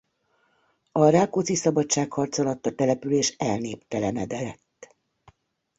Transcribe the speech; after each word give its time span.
A 0.91 1.09
Rákóczi-szabadságharc 1.09 2.37
alatt 2.37 2.65
a 2.65 2.75
település 2.75 3.29
elnéptelenedett. 3.37 4.95